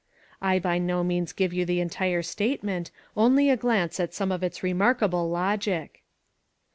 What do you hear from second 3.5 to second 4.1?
a glance